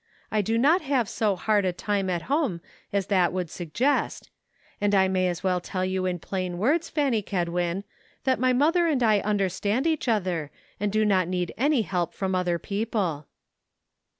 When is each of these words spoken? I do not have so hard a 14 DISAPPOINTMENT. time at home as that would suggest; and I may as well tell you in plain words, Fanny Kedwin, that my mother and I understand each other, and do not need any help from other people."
I 0.31 0.41
do 0.41 0.57
not 0.57 0.81
have 0.81 1.07
so 1.07 1.35
hard 1.35 1.63
a 1.63 1.67
14 1.67 1.75
DISAPPOINTMENT. 1.75 2.07
time 2.09 2.09
at 2.09 2.21
home 2.23 2.61
as 2.91 3.05
that 3.05 3.31
would 3.31 3.51
suggest; 3.51 4.31
and 4.81 4.95
I 4.95 5.07
may 5.07 5.27
as 5.27 5.43
well 5.43 5.61
tell 5.61 5.85
you 5.85 6.07
in 6.07 6.17
plain 6.17 6.57
words, 6.57 6.89
Fanny 6.89 7.21
Kedwin, 7.21 7.83
that 8.23 8.39
my 8.39 8.51
mother 8.51 8.87
and 8.87 9.03
I 9.03 9.19
understand 9.19 9.85
each 9.85 10.07
other, 10.07 10.49
and 10.79 10.91
do 10.91 11.05
not 11.05 11.27
need 11.27 11.53
any 11.55 11.83
help 11.83 12.15
from 12.15 12.33
other 12.33 12.57
people." 12.57 13.27